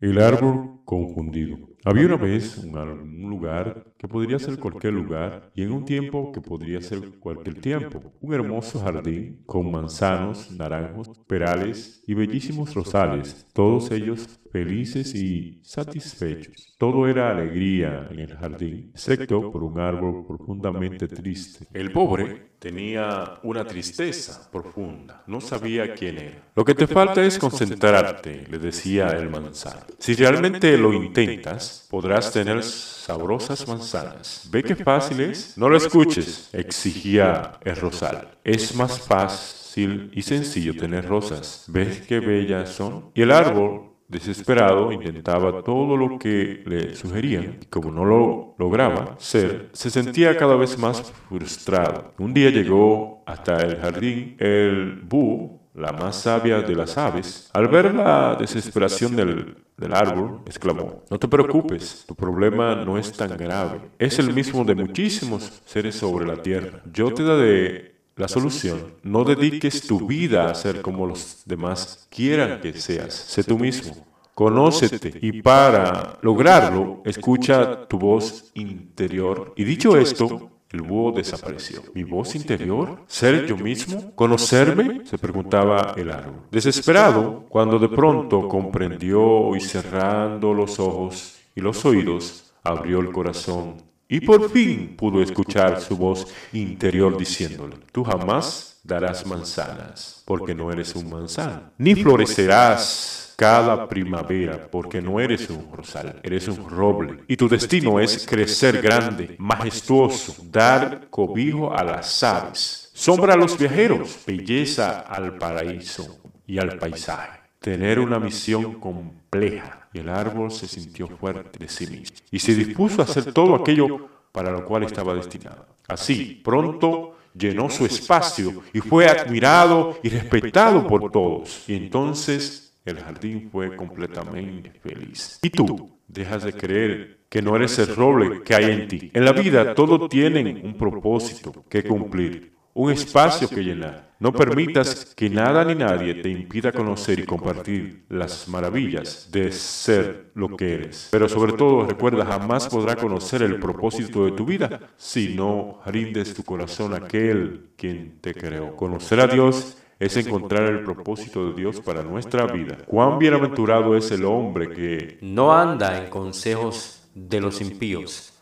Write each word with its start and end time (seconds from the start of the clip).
El 0.00 0.20
árbol 0.20 0.77
confundido. 0.88 1.58
Había 1.84 2.06
una 2.06 2.16
vez 2.16 2.56
un, 2.56 2.74
un, 2.78 3.28
lugar 3.28 3.92
que 3.98 4.08
podría 4.08 4.38
ser 4.38 4.58
cualquier 4.58 4.94
lugar 4.94 5.50
y 5.54 5.62
en 5.62 5.72
un 5.72 5.84
tiempo 5.84 6.32
que 6.32 6.40
podría 6.40 6.80
ser 6.80 7.18
cualquier 7.18 7.60
tiempo. 7.60 8.00
Un 8.22 8.32
hermoso 8.32 8.80
jardín 8.80 9.42
con 9.44 9.70
manzanos, 9.70 10.50
naranjos, 10.50 11.10
perales 11.26 12.02
y 12.06 12.14
bellísimos 12.14 12.74
rosales, 12.74 13.46
todos 13.52 13.90
ellos 13.90 14.40
felices 14.50 15.14
y 15.14 15.60
satisfechos. 15.62 16.74
Todo 16.78 17.06
era 17.06 17.30
alegría 17.30 18.08
en 18.10 18.20
el 18.20 18.34
jardín, 18.34 18.90
excepto 18.94 19.50
por 19.50 19.62
un 19.62 19.78
árbol 19.78 20.24
profundamente 20.26 21.06
triste. 21.06 21.66
El 21.74 21.92
pobre 21.92 22.52
tenía 22.58 23.34
una 23.42 23.64
tristeza 23.64 24.50
profunda, 24.50 25.22
no 25.26 25.40
sabía 25.40 25.94
quién 25.94 26.18
era. 26.18 26.42
Lo 26.54 26.64
que 26.64 26.74
te 26.74 26.86
falta 26.86 27.24
es 27.24 27.38
concentrarte, 27.38 28.46
le 28.48 28.58
decía 28.58 29.08
el 29.08 29.28
manzano. 29.28 29.80
Si 29.98 30.14
realmente 30.14 30.77
lo 30.78 30.92
intentas, 30.92 31.86
podrás 31.90 32.32
tener 32.32 32.62
sabrosas 32.62 33.66
manzanas. 33.68 34.48
¿Ve 34.50 34.62
qué 34.62 34.76
fácil 34.76 35.20
es? 35.20 35.56
No 35.58 35.68
lo 35.68 35.76
escuches, 35.76 36.50
exigía 36.52 37.58
el 37.64 37.76
rosal. 37.76 38.38
Es 38.44 38.74
más 38.74 39.00
fácil 39.00 40.10
y 40.14 40.22
sencillo 40.22 40.76
tener 40.76 41.06
rosas. 41.06 41.64
¿Ves 41.68 42.02
qué 42.06 42.20
bellas 42.20 42.70
son? 42.70 43.10
Y 43.14 43.22
el 43.22 43.32
árbol 43.32 43.88
Desesperado, 44.08 44.90
intentaba 44.90 45.62
todo 45.62 45.94
lo 45.94 46.18
que 46.18 46.62
le 46.64 46.96
sugerían 46.96 47.58
y 47.60 47.66
como 47.66 47.90
no 47.90 48.06
lo 48.06 48.54
lograba 48.58 49.16
ser, 49.18 49.68
se 49.74 49.90
sentía 49.90 50.34
cada 50.38 50.56
vez 50.56 50.78
más 50.78 51.12
frustrado. 51.28 52.14
Un 52.18 52.32
día 52.32 52.48
llegó 52.48 53.22
hasta 53.26 53.58
el 53.58 53.76
jardín 53.76 54.34
el 54.38 55.02
búho, 55.02 55.57
la 55.78 55.92
más 55.92 56.16
sabia 56.16 56.60
de 56.60 56.74
las 56.74 56.98
aves. 56.98 57.50
Al 57.52 57.68
ver 57.68 57.94
la 57.94 58.36
desesperación 58.38 59.14
del, 59.16 59.56
del 59.76 59.94
árbol, 59.94 60.40
exclamó, 60.44 61.04
no 61.10 61.18
te 61.18 61.28
preocupes, 61.28 62.04
tu 62.06 62.14
problema 62.14 62.74
no 62.74 62.98
es 62.98 63.12
tan 63.12 63.36
grave. 63.36 63.80
Es 63.98 64.18
el 64.18 64.32
mismo 64.32 64.64
de 64.64 64.74
muchísimos 64.74 65.62
seres 65.66 65.94
sobre 65.94 66.26
la 66.26 66.42
tierra. 66.42 66.82
Yo 66.92 67.12
te 67.14 67.22
daré 67.22 67.94
la 68.16 68.26
solución, 68.26 68.94
no 69.04 69.24
dediques 69.24 69.86
tu 69.86 70.06
vida 70.06 70.50
a 70.50 70.54
ser 70.54 70.82
como 70.82 71.06
los 71.06 71.42
demás 71.46 72.08
quieran 72.10 72.60
que 72.60 72.72
seas. 72.72 73.14
Sé 73.14 73.44
tú 73.44 73.58
mismo. 73.58 74.06
Conócete 74.34 75.18
y 75.20 75.42
para 75.42 76.18
lograrlo, 76.22 77.02
escucha 77.04 77.88
tu 77.88 77.98
voz 77.98 78.50
interior. 78.54 79.52
Y 79.56 79.64
dicho 79.64 79.96
esto, 79.96 80.57
el 80.70 80.82
búho 80.82 81.12
desapareció. 81.12 81.82
¿Mi 81.94 82.04
voz 82.04 82.34
interior? 82.34 83.02
¿Ser 83.06 83.46
yo 83.46 83.56
mismo? 83.56 84.12
¿Conocerme? 84.14 85.06
se 85.06 85.18
preguntaba 85.18 85.94
el 85.96 86.10
árbol. 86.10 86.42
Desesperado, 86.50 87.46
cuando 87.48 87.78
de 87.78 87.88
pronto 87.88 88.48
comprendió 88.48 89.56
y 89.56 89.60
cerrando 89.60 90.52
los 90.52 90.78
ojos 90.78 91.36
y 91.54 91.60
los 91.60 91.84
oídos, 91.84 92.52
abrió 92.62 93.00
el 93.00 93.10
corazón 93.10 93.88
y 94.08 94.20
por 94.20 94.50
fin 94.50 94.94
pudo 94.96 95.22
escuchar 95.22 95.80
su 95.80 95.96
voz 95.96 96.26
interior 96.52 97.16
diciéndole, 97.16 97.76
tú 97.92 98.04
jamás 98.04 98.80
darás 98.82 99.26
manzanas, 99.26 100.22
porque 100.24 100.54
no 100.54 100.72
eres 100.72 100.94
un 100.94 101.10
manzano, 101.10 101.72
ni 101.76 101.94
florecerás 101.94 103.27
cada 103.38 103.88
primavera, 103.88 104.68
porque 104.68 105.00
no 105.00 105.20
eres 105.20 105.48
un 105.48 105.70
rosal, 105.72 106.18
eres 106.24 106.48
un 106.48 106.68
roble. 106.68 107.22
Y 107.28 107.36
tu 107.36 107.48
destino 107.48 108.00
es 108.00 108.26
crecer 108.26 108.82
grande, 108.82 109.36
majestuoso, 109.38 110.34
dar 110.50 111.08
cobijo 111.08 111.72
a 111.72 111.84
las 111.84 112.20
aves, 112.24 112.90
sombra 112.92 113.34
a 113.34 113.36
los 113.36 113.56
viajeros, 113.56 114.18
belleza 114.26 115.02
al 115.02 115.38
paraíso 115.38 116.18
y 116.48 116.58
al 116.58 116.78
paisaje. 116.78 117.38
Tener 117.60 118.00
una 118.00 118.18
misión 118.18 118.80
compleja 118.80 119.88
y 119.92 120.00
el 120.00 120.08
árbol 120.08 120.50
se 120.50 120.66
sintió 120.66 121.06
fuerte 121.06 121.60
de 121.60 121.68
sí 121.68 121.86
mismo 121.86 122.16
y 122.32 122.40
se 122.40 122.56
dispuso 122.56 123.02
a 123.02 123.04
hacer 123.04 123.32
todo 123.32 123.54
aquello 123.54 124.08
para 124.32 124.50
lo 124.50 124.64
cual 124.64 124.82
estaba 124.82 125.14
destinado. 125.14 125.64
Así, 125.86 126.40
pronto 126.42 127.14
llenó 127.34 127.70
su 127.70 127.86
espacio 127.86 128.64
y 128.72 128.80
fue 128.80 129.06
admirado 129.06 129.96
y 130.02 130.08
respetado 130.08 130.84
por 130.88 131.12
todos. 131.12 131.68
Y 131.68 131.76
entonces 131.76 132.67
el 132.90 133.00
jardín 133.00 133.48
fue 133.50 133.76
completamente 133.76 134.70
feliz. 134.80 135.38
¿Y 135.42 135.50
tú? 135.50 135.98
Dejas 136.06 136.44
de 136.44 136.52
creer 136.52 137.18
que 137.28 137.42
no 137.42 137.56
eres 137.56 137.78
el 137.78 137.94
roble 137.94 138.42
que 138.42 138.54
hay 138.54 138.64
en 138.64 138.88
ti. 138.88 139.10
En 139.12 139.24
la 139.24 139.32
vida 139.32 139.74
todo 139.74 140.08
tiene 140.08 140.62
un 140.64 140.76
propósito 140.76 141.64
que 141.68 141.84
cumplir 141.84 142.58
un 142.78 142.92
espacio 142.92 143.48
que 143.48 143.64
llenar. 143.64 144.14
No 144.20 144.32
permitas 144.32 145.12
que 145.16 145.28
nada 145.28 145.64
ni 145.64 145.74
nadie 145.74 146.14
te 146.14 146.28
impida 146.28 146.70
conocer 146.70 147.18
y 147.18 147.24
compartir 147.24 148.04
las 148.08 148.46
maravillas 148.48 149.28
de 149.32 149.50
ser 149.50 150.30
lo 150.34 150.56
que 150.56 150.74
eres. 150.74 151.08
Pero 151.10 151.28
sobre 151.28 151.54
todo 151.54 151.86
recuerda, 151.86 152.24
jamás 152.24 152.68
podrá 152.68 152.94
conocer 152.94 153.42
el 153.42 153.58
propósito 153.58 154.24
de 154.24 154.30
tu 154.32 154.44
vida 154.44 154.80
si 154.96 155.34
no 155.34 155.80
rindes 155.86 156.34
tu 156.34 156.44
corazón 156.44 156.94
a 156.94 156.98
aquel 156.98 157.70
quien 157.76 158.20
te 158.20 158.32
creó. 158.32 158.76
Conocer 158.76 159.18
a 159.20 159.26
Dios 159.26 159.78
es 159.98 160.16
encontrar 160.16 160.64
el 160.64 160.84
propósito 160.84 161.48
de 161.48 161.54
Dios 161.54 161.80
para 161.80 162.02
nuestra 162.02 162.46
vida. 162.46 162.78
Cuán 162.86 163.18
bienaventurado 163.18 163.96
es 163.96 164.10
el 164.10 164.24
hombre 164.24 164.70
que 164.70 165.18
no 165.20 165.52
anda 165.52 166.02
en 166.02 166.10
consejos 166.10 167.08
de 167.14 167.40
los 167.40 167.60
impíos 167.60 168.34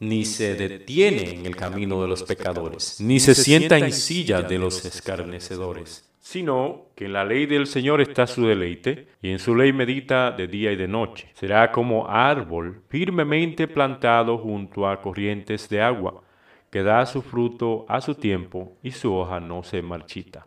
ni 0.00 0.24
se 0.24 0.54
detiene 0.54 1.30
en 1.30 1.46
el 1.46 1.54
camino 1.54 2.00
de 2.00 2.08
los 2.08 2.22
pecadores, 2.22 3.00
ni 3.00 3.20
se 3.20 3.34
sienta 3.34 3.76
en 3.76 3.92
silla 3.92 4.40
de 4.40 4.58
los 4.58 4.82
escarnecedores, 4.86 6.10
sino 6.18 6.86
que 6.94 7.04
en 7.04 7.12
la 7.12 7.24
ley 7.24 7.44
del 7.44 7.66
Señor 7.66 8.00
está 8.00 8.26
su 8.26 8.46
deleite, 8.46 9.08
y 9.20 9.30
en 9.30 9.38
su 9.38 9.54
ley 9.54 9.74
medita 9.74 10.30
de 10.30 10.48
día 10.48 10.72
y 10.72 10.76
de 10.76 10.88
noche. 10.88 11.28
Será 11.34 11.70
como 11.70 12.08
árbol 12.08 12.82
firmemente 12.88 13.68
plantado 13.68 14.38
junto 14.38 14.88
a 14.88 15.02
corrientes 15.02 15.68
de 15.68 15.82
agua, 15.82 16.22
que 16.70 16.82
da 16.82 17.04
su 17.04 17.20
fruto 17.20 17.84
a 17.86 18.00
su 18.00 18.14
tiempo 18.14 18.78
y 18.82 18.92
su 18.92 19.12
hoja 19.14 19.38
no 19.38 19.62
se 19.62 19.82
marchita. 19.82 20.46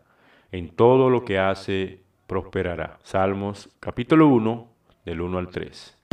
En 0.54 0.68
todo 0.68 1.10
lo 1.10 1.24
que 1.24 1.40
hace 1.40 2.04
prosperará. 2.28 3.00
Salmos 3.02 3.70
capítulo 3.80 4.28
1, 4.28 4.68
del 5.04 5.20
1 5.20 5.38
al 5.38 5.48
3. 5.48 6.03